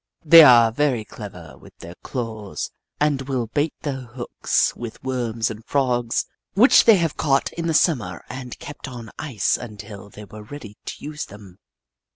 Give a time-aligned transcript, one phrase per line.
[0.25, 5.63] They are very clever with their claws and will bait their hooks with Worms and
[5.63, 10.41] Frogs which they have caught in the Summer and kept on ice until they were
[10.41, 11.59] ready to use them.